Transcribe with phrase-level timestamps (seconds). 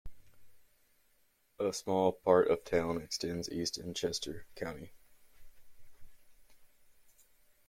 [1.59, 4.93] A small part of the town extends east into Chester County.